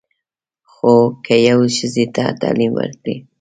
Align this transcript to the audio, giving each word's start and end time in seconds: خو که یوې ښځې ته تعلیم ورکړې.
خو 0.71 0.93
که 1.25 1.35
یوې 1.47 1.69
ښځې 1.77 2.05
ته 2.15 2.23
تعلیم 2.41 2.71
ورکړې. 2.75 3.15